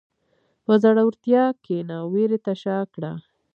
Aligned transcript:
په 0.65 0.73
زړورتیا 0.83 1.43
کښېنه، 1.63 1.97
وېرې 2.13 2.39
ته 2.45 2.53
شا 2.61 2.77
کړه. 2.93 3.11